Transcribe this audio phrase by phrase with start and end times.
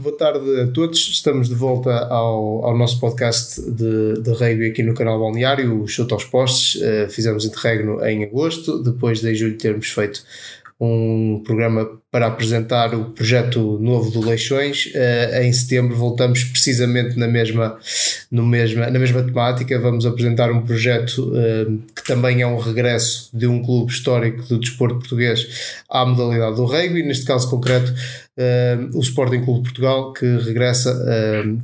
[0.00, 0.98] boa tarde a todos.
[1.10, 5.86] Estamos de volta ao, ao nosso podcast de, de rugby aqui no canal Balneário, o
[5.86, 6.80] Chuto aos Postes.
[6.80, 10.24] Uh, fizemos interregno em agosto, depois de em julho termos feito
[10.80, 14.86] um programa para apresentar o projeto novo do Leixões.
[14.86, 17.78] Uh, em setembro voltamos precisamente na mesma,
[18.30, 19.78] no mesma, na mesma temática.
[19.78, 24.58] Vamos apresentar um projeto uh, que também é um regresso de um clube histórico do
[24.58, 30.26] desporto português à modalidade do rugby, neste caso concreto uh, o Sporting Clube Portugal, que
[30.38, 30.90] regressa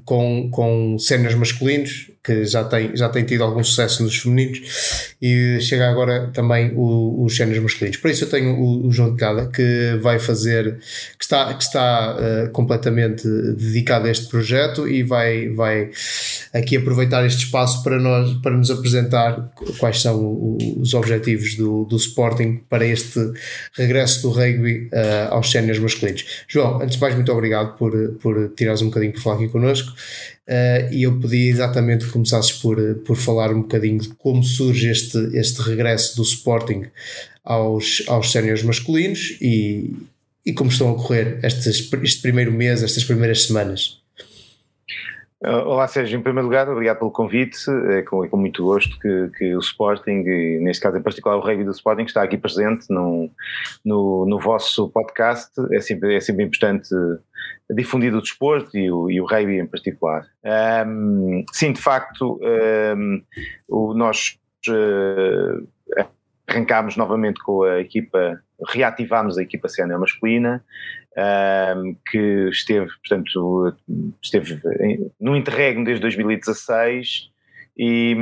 [0.04, 5.58] com, com séniores masculinos, que já tem, já tem tido algum sucesso nos femininos, e
[5.60, 7.98] chega agora também o, os séniores masculinos.
[7.98, 10.78] Por isso eu tenho o, o João de Cada, que vai fazer
[11.18, 15.90] que está, que está uh, completamente dedicado a este projeto e vai, vai
[16.56, 21.96] aqui aproveitar este espaço para, nós, para nos apresentar quais são os objetivos do, do
[21.96, 23.20] Sporting para este
[23.74, 26.24] regresso do rugby uh, aos séniores masculinos.
[26.48, 29.90] João, antes de mais, muito obrigado por, por tirares um bocadinho para falar aqui connosco.
[30.48, 34.88] Uh, e eu pedi exatamente que começasses por, por falar um bocadinho de como surge
[34.88, 36.84] este, este regresso do Sporting
[37.44, 39.94] aos, aos séniores masculinos e,
[40.44, 44.05] e como estão a correr estes, este primeiro mês, estas primeiras semanas?
[45.44, 47.58] Olá Sérgio, em primeiro lugar, obrigado pelo convite,
[47.90, 51.36] é com, é com muito gosto que, que, o Sporting, e neste caso em particular
[51.36, 53.30] o rugby do Sporting, está aqui presente no,
[53.84, 56.88] no, no vosso podcast, é sempre, é sempre importante
[57.68, 60.24] difundir o desporto e o, e o rugby em particular.
[60.86, 62.40] Um, sim, de facto,
[62.96, 63.22] um,
[63.68, 64.38] o, nós
[64.70, 65.68] uh,
[66.48, 70.64] arrancámos novamente com a equipa, reativámos a equipa sénior masculina,
[71.16, 73.76] um, que esteve, portanto,
[74.22, 74.60] esteve
[75.20, 77.30] no interregno desde 2016
[77.78, 78.14] e,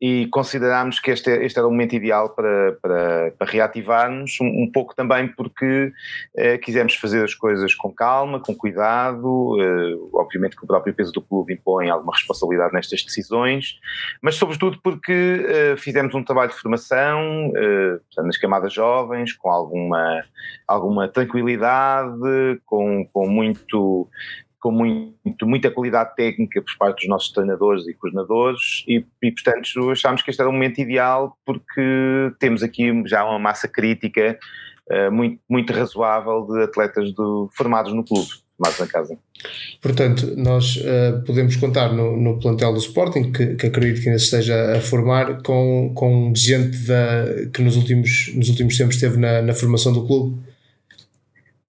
[0.00, 4.70] e considerámos que este, este era o momento ideal para, para, para reativar-nos, um, um,
[4.70, 5.92] pouco também porque
[6.36, 11.12] eh, quisemos fazer as coisas com calma, com cuidado, eh, obviamente que o próprio peso
[11.12, 13.78] do clube impõe alguma responsabilidade nestas decisões,
[14.20, 20.24] mas sobretudo porque eh, fizemos um trabalho de formação eh, nas camadas jovens, com alguma,
[20.66, 24.08] alguma tranquilidade, com, com muito
[24.64, 29.90] com muito, muita qualidade técnica por parte dos nossos treinadores e coordenadores e, e, portanto
[29.90, 34.38] achámos que este era o momento ideal porque temos aqui já uma massa crítica
[34.90, 38.26] uh, muito, muito razoável de atletas do, formados no clube,
[38.56, 39.18] formados na casa.
[39.82, 44.18] Portanto, nós uh, podemos contar no, no, plantel do Sporting, que, que, acredito que ainda
[44.18, 49.18] se esteja a formar, com, com gente da, que nos últimos, nos últimos tempos esteve
[49.18, 50.53] na, na formação do clube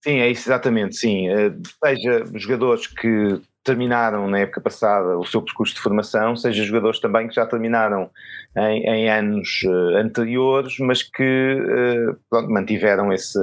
[0.06, 1.28] Sim, é isso exatamente, sim.
[1.28, 1.52] Eh,
[1.84, 7.28] seja jogadores que terminaram na época passada o seu percurso de formação, seja jogadores também
[7.28, 8.12] que já terminaram
[8.56, 13.40] em, em anos uh, anteriores, mas que uh, pronto, mantiveram esse,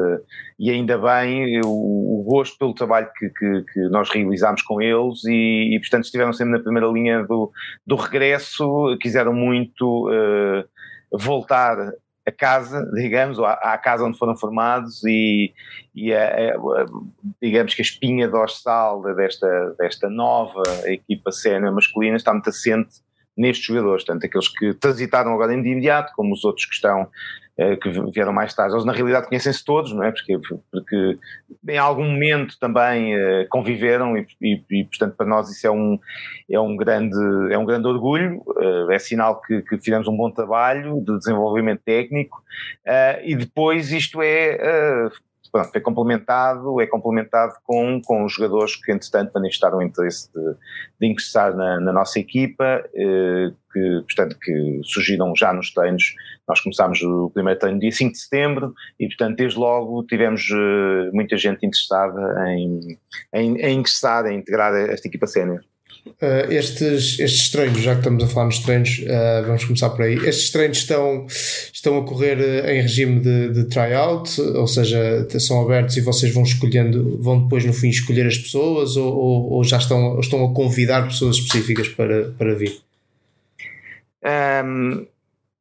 [0.56, 5.24] e ainda bem, o, o gosto pelo trabalho que, que, que, nós realizámos com eles
[5.24, 7.50] e, e, portanto estiveram sempre na primeira linha do,
[7.84, 10.64] do regresso, quiseram muito uh,
[11.18, 11.76] voltar
[12.26, 15.52] a casa, digamos, ou à, casa onde foram formados e,
[15.94, 16.86] e a, a, a,
[17.40, 23.00] digamos que a espinha dorsal desta, desta nova equipa sénior masculina está muito assente
[23.36, 27.08] nestes jogadores, tanto aqueles que transitaram agora de imediato, como os outros que estão
[27.80, 28.74] que vieram mais tarde.
[28.74, 30.10] Eles na realidade conhecem-se todos, não é?
[30.10, 30.38] Porque,
[30.70, 31.18] porque
[31.68, 35.98] em algum momento também uh, conviveram e, e, e, portanto para nós isso é um,
[36.50, 37.16] é um, grande,
[37.50, 41.82] é um grande orgulho, uh, é sinal que, que, fizemos um bom trabalho de desenvolvimento
[41.84, 42.42] técnico
[42.86, 45.08] uh, e depois isto é
[45.52, 50.54] pronto, é complementado, é complementado com, com os jogadores que, entretanto, manifestaram o interesse de,
[50.98, 56.14] de ingressar na, na nossa equipa, eh, que, portanto, que surgiram já nos treinos.
[56.48, 61.10] Nós começámos o primeiro treino dia 5 de setembro e, portanto, desde logo tivemos eh,
[61.12, 62.98] muita gente interessada em,
[63.34, 65.60] em, em ingressar, em integrar esta equipa sénior.
[66.04, 70.02] Uh, estes, estes treinos, já que estamos a falar nos treinos, uh, vamos começar por
[70.02, 70.14] aí.
[70.14, 71.26] Estes treinos estão,
[71.72, 76.32] estão a correr eh, em regime de, de tryout, ou seja, são abertos e vocês
[76.32, 80.44] vão escolhendo, vão depois no fim escolher as pessoas ou, ou, ou já estão, estão
[80.44, 82.80] a convidar pessoas específicas para, para vir?
[84.64, 85.06] Um,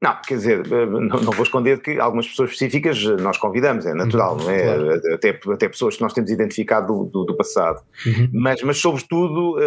[0.01, 3.93] não, quer dizer, eh, não, vou esconder que algumas pessoas específicas eh, nós convidamos, é
[3.93, 4.63] natural, uhum, não é?
[4.63, 4.91] Claro.
[4.91, 7.83] Eh, até, até pessoas que nós temos identificado do, do, do passado.
[8.07, 8.29] Uhum.
[8.33, 9.57] Mas, mas, sobretudo,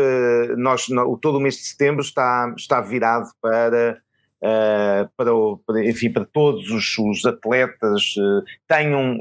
[0.56, 0.88] nós,
[1.22, 4.00] todo o mês de setembro está, está virado para,
[5.16, 5.31] para,
[5.64, 8.14] para, enfim, para todos os, os atletas
[8.66, 9.19] tenham,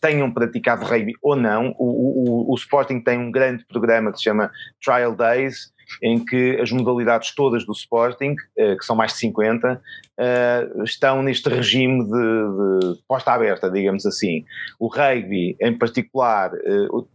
[0.00, 1.74] tenham praticado rugby ou não.
[1.78, 4.50] O, o, o Sporting tem um grande programa que se chama
[4.82, 9.74] Trial Days, em que as modalidades todas do Sporting, uh, que são mais de 50,
[9.74, 14.44] uh, estão neste regime de, de, posta aberta, digamos assim.
[14.78, 16.50] O rugby, em particular,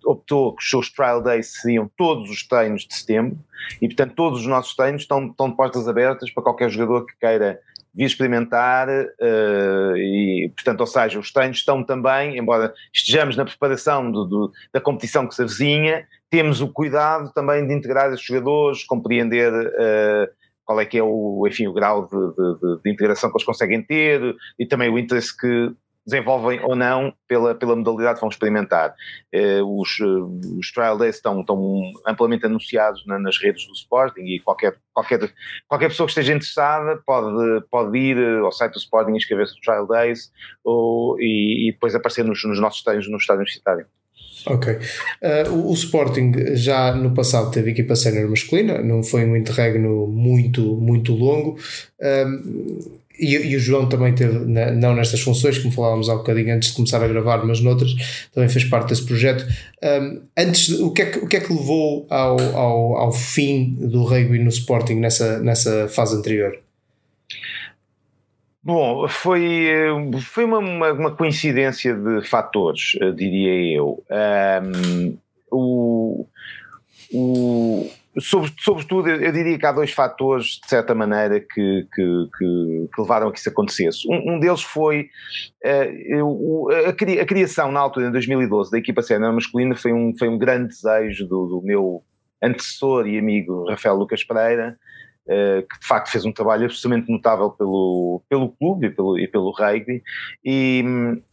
[0.06, 3.38] optou que os seus trial days seriam todos os treinos de setembro
[3.82, 7.18] e, portanto, todos os nossos treinos estão, estão de postas abertas para qualquer jogador que
[7.20, 7.60] queira
[7.94, 14.12] vir experimentar uh, e, portanto, ou seja, os treinos estão também, embora estejamos na preparação
[14.12, 18.84] do, do, da competição que se avizinha, temos o cuidado também de integrar os jogadores,
[18.84, 20.30] compreender uh,
[20.64, 23.82] qual é que é o, enfim, o grau de, de, de, integração que eles conseguem
[23.82, 25.72] ter e também o interesse que
[26.10, 28.94] desenvolvem ou não pela, pela modalidade que vão experimentar.
[29.32, 34.22] Eh, os, eh, os trial days estão, estão amplamente anunciados na, nas redes do Sporting
[34.22, 35.32] e qualquer, qualquer,
[35.68, 39.60] qualquer pessoa que esteja interessada pode, pode ir eh, ao site do Sporting e inscrever-se
[39.62, 40.32] trial days
[40.64, 43.86] ou, e, e, depois aparecer nos, nos nossos treinos no estádio universitário.
[44.46, 44.74] Ok.
[44.74, 50.08] Uh, o, o, Sporting já no passado teve equipa sénior masculina, não foi um interregno
[50.08, 51.60] muito, muito longo.
[53.20, 56.70] E, e, o João também teve, não nestas funções, como falávamos há um bocadinho antes
[56.70, 57.94] de começar a gravar, mas noutras,
[58.34, 59.46] também fez parte desse projeto.
[59.84, 63.76] Um, antes, o que, é que, o que é que levou ao, ao, ao fim
[63.80, 66.58] do rugby no Sporting nessa, nessa fase anterior?
[68.62, 69.68] Bom, foi,
[70.22, 74.04] foi uma, uma, uma coincidência de fatores, diria eu.
[74.12, 75.18] Um,
[75.52, 76.26] o,
[77.12, 77.90] o,
[78.20, 83.02] sobre, sobretudo, eu diria que há dois fatores, de certa maneira, que, que, que, que
[83.02, 84.08] levaram a que isso acontecesse.
[84.10, 85.10] Um, um deles foi
[85.66, 90.38] uh, a, criação, na altura, em 2012, da equipa sénior masculina, foi um, foi um
[90.38, 92.04] grande desejo do, do meu
[92.42, 94.78] antecessor e amigo Rafael Lucas Pereira,
[95.70, 99.52] que de facto fez um trabalho absolutamente notável pelo, pelo clube e pelo, e pelo
[99.52, 100.02] rugby,
[100.44, 100.84] e,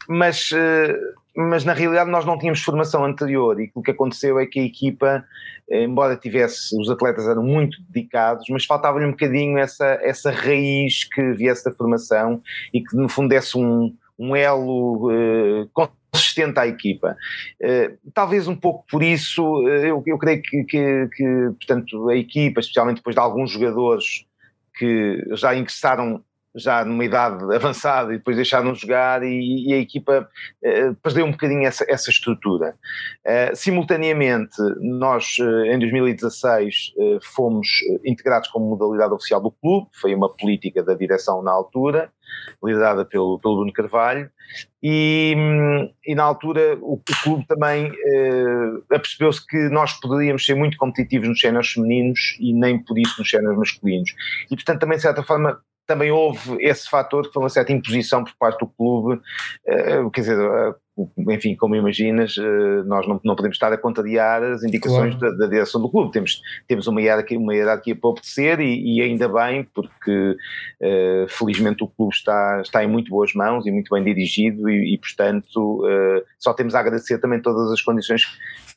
[0.09, 3.61] mas uh, mas na realidade nós não tínhamos formação anterior.
[3.61, 5.23] E o que aconteceu é que a equipa,
[5.71, 11.33] embora tivesse, os atletas eram muito dedicados, mas faltava-lhe um bocadinho essa, essa raiz que
[11.35, 12.41] viesse da formação
[12.73, 15.69] e que no fundo desse um, um elo uh,
[16.17, 17.17] consistente à equipa.
[17.63, 22.17] Uh, talvez um pouco por isso, uh, eu, eu creio que, que, que, portanto, a
[22.17, 24.25] equipa, especialmente depois de alguns jogadores
[24.75, 26.23] que já ingressaram
[26.57, 30.29] já numa idade avançada e depois deixaram de jogar e, e a equipa
[30.65, 32.75] eh, perdeu um bocadinho essa, essa estrutura.
[33.25, 37.69] Uh, simultaneamente, nós uh, em 2016 uh, fomos
[38.05, 42.11] integrados como modalidade oficial do clube, foi uma política da direção na altura,
[42.63, 44.31] liderada pelo, pelo Bruno Carvalho,
[44.83, 45.35] e,
[46.07, 47.93] e na altura o, o clube também
[48.91, 53.29] apercebeu-se que nós poderíamos ser muito competitivos nos cenários femininos e nem por isso nos
[53.29, 54.15] cenários masculinos.
[54.51, 58.25] E portanto também de certa forma também houve esse fator que foi uma certa imposição
[58.25, 59.21] por parte do clube,
[59.67, 60.75] uh, quer dizer, uh,
[61.29, 65.37] enfim, como imaginas, uh, nós não, não podemos estar a contrariar as indicações claro.
[65.37, 69.03] da, da, direção do clube, temos, temos uma, hierarquia, uma hierarquia para obedecer e, e
[69.03, 70.37] ainda bem, porque
[71.29, 74.99] felizmente o clube está, está em muito boas mãos e muito bem dirigido e, e
[74.99, 75.83] portanto,
[76.39, 78.23] só temos a agradecer também todas as condições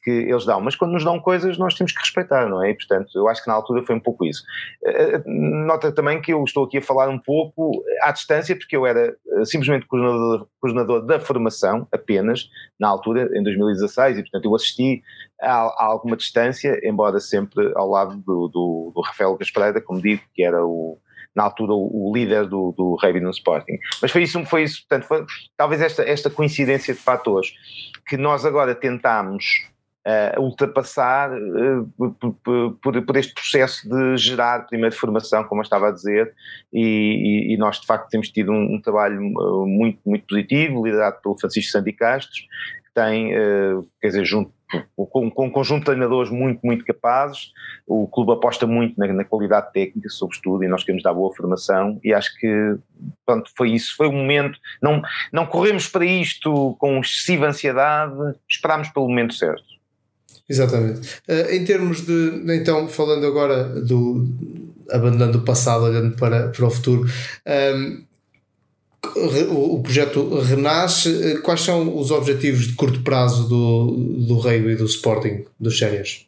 [0.04, 2.72] que eles dão, mas quando nos dão coisas nós temos que respeitar, não é?
[2.72, 4.44] E, portanto, eu acho que na altura foi um pouco isso.
[4.84, 8.76] Eh, eh, nota também que eu estou aqui a falar um pouco à distância, porque
[8.76, 14.46] eu era eh, simplesmente coordenador, coordenador da formação apenas, na altura, em 2016, e portanto
[14.46, 15.02] eu assisti
[15.42, 20.22] a, a alguma distância, embora sempre ao lado do, do, do Rafael Gaspareira, como digo,
[20.34, 20.98] que era o,
[21.36, 23.78] na altura o, líder do, do no Sporting.
[24.02, 25.26] Mas foi isso, foi isso, portanto, foi
[25.56, 27.52] talvez esta, esta coincidência de fatores
[28.06, 29.70] que nós agora tentámos
[30.10, 32.12] uh, ultrapassar uh,
[32.82, 36.34] por, por, este processo de gerar primeiro formação, como eu estava a dizer,
[36.74, 41.22] e, e, nós de facto temos tido um, um, trabalho eh, muito, muito positivo, liderado
[41.22, 44.52] pelo Francisco Sandy Castros, que tem, uh, quer dizer, junto
[44.96, 47.52] com, com um conjunto de treinadores muito, muito capazes.
[47.88, 52.00] O clube aposta muito na, na, qualidade técnica, sobretudo, e nós queremos dar boa formação.
[52.04, 52.78] E acho que
[53.26, 53.96] pronto, foi isso.
[53.96, 54.60] Foi o momento.
[54.82, 55.02] Não,
[55.34, 58.14] não corremos para isto com excessiva ansiedade,
[58.48, 59.69] esperámos pelo momento certo.
[60.50, 61.08] Exatamente.
[61.28, 64.28] Uh, em termos de, então, falando agora do
[64.92, 67.08] abandonando o passado, olhando para, para o futuro, um,
[67.46, 68.10] ehm,
[69.52, 71.10] o, projeto renasce.
[71.24, 73.92] Eh, quais são os objetivos de curto prazo do,
[74.26, 76.26] do Rei e do Sporting, dos séniores?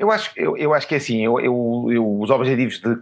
[0.00, 2.96] Eu acho, eu, eu acho que é assim, eu, eu, eu, os objetivos de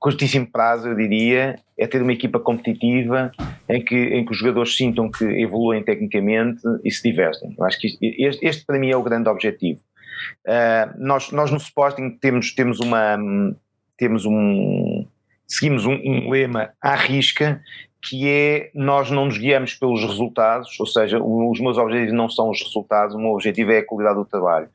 [0.00, 3.30] curtíssimo prazo, eu diria, é ter uma equipa competitiva
[3.68, 7.54] em que, em que os jogadores sintam que evoluem tecnicamente e se divertem.
[7.56, 9.78] Eu acho que este, este para mim é o grande objetivo.
[10.44, 13.16] Uh, nós, nós no Sporting temos, temos uma,
[13.96, 15.06] temos um,
[15.46, 17.62] seguimos um, um lema à risca
[18.02, 22.50] que é nós não nos guiamos pelos resultados, ou seja, os meus objetivos não são
[22.50, 24.68] os resultados, o meu objetivo é a qualidade do trabalho.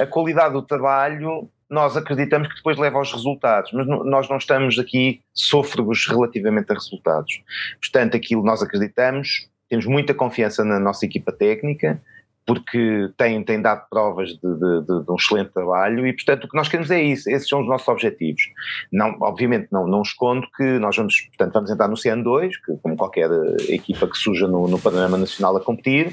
[0.00, 4.76] A qualidade do trabalho nós acreditamos que depois leva aos resultados, mas nós não estamos
[4.78, 7.40] aqui sôfregos relativamente a resultados.
[7.80, 12.02] Portanto, aquilo nós acreditamos, temos muita confiança na nossa equipa técnica,
[12.50, 16.48] porque tem, tem dado provas de, de, de, de, um excelente trabalho e, portanto, o
[16.48, 18.42] que nós queremos é isso, esses são os nossos objetivos.
[18.90, 22.96] Não, obviamente, não, não escondo que nós vamos, portanto, vamos entrar no CN2, que, como
[22.96, 26.12] qualquer eh, equipa que surja no, no panorama nacional a competir,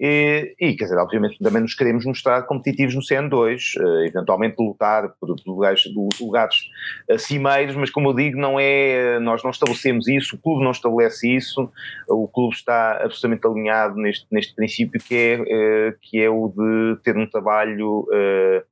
[0.00, 5.10] e, e, quer dizer, obviamente também nos queremos mostrar competitivos no CN2, eh, eventualmente lutar
[5.20, 5.82] por, lugares,
[6.20, 6.56] lugares
[7.16, 11.32] cimeiros, mas como eu digo, não é, nós não estabelecemos isso, o clube não estabelece
[11.32, 11.70] isso,
[12.08, 17.02] o clube está absolutamente alinhado neste, neste princípio que é eh, que é o de
[17.02, 18.64] ter um trabalho eh,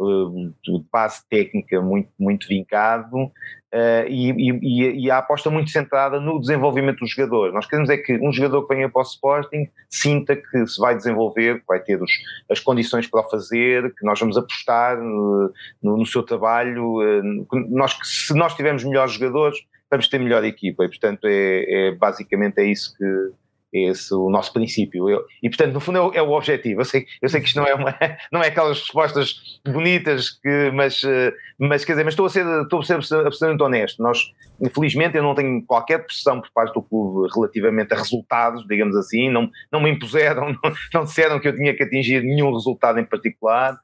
[0.00, 6.20] eh, de base técnica muito, muito vincado uh, e, e, e, a aposta muito centrada
[6.20, 7.52] no desenvolvimento do jogador.
[7.52, 10.94] Nós queremos é que um jogador que venha para o Sporting sinta que se vai
[10.94, 12.12] desenvolver, que vai ter os,
[12.48, 17.00] as condições para o fazer, que nós vamos apostar no, no, seu trabalho.
[17.00, 19.58] Uh, nós, se nós tivermos melhores jogadores,
[19.90, 23.32] vamos ter melhor equipa e, portanto, é, é basicamente é isso que
[23.72, 25.08] esse o nosso princípio.
[25.08, 26.80] Eu, e portanto, no fundo, é o, é o, objetivo.
[26.80, 27.94] Eu sei, eu sei que isto não é, uma,
[28.32, 32.46] não é aquelas respostas bonitas, que, mas, eh, mas quer dizer, mas estou a ser,
[32.62, 34.02] estou a ser absolutamente honesto.
[34.02, 38.96] Nós, infelizmente, eu não tenho qualquer pressão por parte do clube relativamente a resultados, digamos
[38.96, 39.30] assim.
[39.30, 43.04] Não, não me impuseram, não, não disseram que eu tinha que atingir nenhum resultado em
[43.04, 43.78] particular.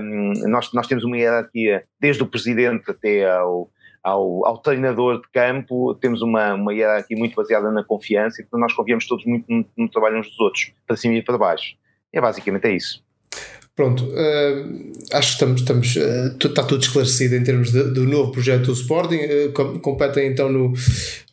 [0.00, 3.70] Um, nós, nós temos uma hierarquia desde o presidente até ao
[4.06, 8.72] ao, ao, treinador de campo, temos uma, uma hierarquia muito baseada na confiança e nós
[8.72, 11.76] confiamos todos muito no, no, trabalho uns dos outros, para cima e para baixo.
[12.12, 13.04] É basicamente é isso.
[13.76, 18.32] Pronto, uh, acho que estamos, estamos uh, está tudo esclarecido em termos de, do novo
[18.32, 19.18] projeto do Sporting.
[19.18, 20.72] Uh, competem então no,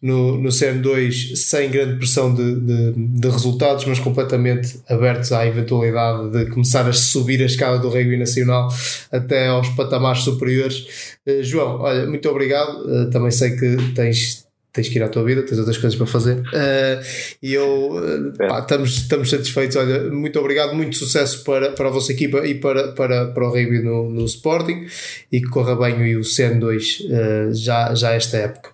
[0.01, 6.31] no, no CM2 sem grande pressão de, de, de, resultados, mas completamente abertos à eventualidade
[6.31, 8.67] de começar a subir a escala do rugby nacional
[9.09, 11.15] até aos patamares superiores.
[11.43, 13.09] João, olha, muito obrigado.
[13.09, 16.39] também sei que tens tens que ir à tua vida, tens outras coisas para fazer.
[16.39, 16.99] Uh,
[17.41, 19.75] e eu uh, pá, estamos, estamos satisfeitos.
[19.77, 23.49] Olha, muito obrigado, muito sucesso para, para a vossa equipa e para, para, para o
[23.51, 24.87] rugby no, no Sporting
[25.31, 28.73] e que corra bem o CN2 uh, já, já esta época.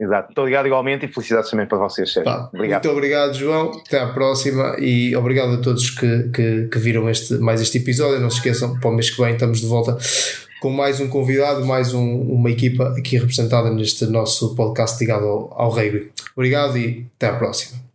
[0.00, 2.32] Exato, muito obrigado igualmente e felicidades também para vocês, Sérgio.
[2.32, 2.84] Pá, obrigado.
[2.84, 3.72] Muito obrigado, João.
[3.84, 8.20] Até à próxima e obrigado a todos que, que, que viram este, mais este episódio.
[8.20, 9.98] Não se esqueçam, para o mês que vem estamos de volta
[10.60, 15.52] com mais um convidado, mais um, uma equipa aqui representada neste nosso podcast ligado ao,
[15.54, 16.10] ao rugby.
[16.34, 17.87] Obrigado e até à próxima.